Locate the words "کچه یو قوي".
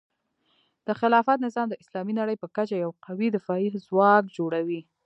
2.55-3.27